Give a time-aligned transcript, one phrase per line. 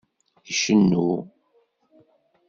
[0.51, 1.07] Icennu.